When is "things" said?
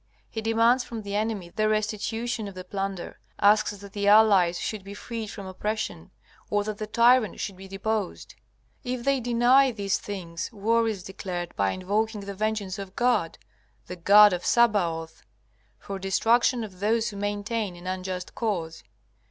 9.99-10.51